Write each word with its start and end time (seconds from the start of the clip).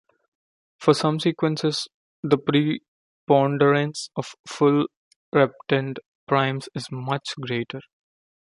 For 0.79 0.95
some 0.95 1.19
sequences, 1.19 1.87
the 2.23 2.39
preponderance 2.39 4.09
of 4.15 4.33
full 4.47 4.87
reptend 5.31 5.99
primes 6.27 6.67
is 6.73 6.87
much 6.91 7.35
greater. 7.39 7.81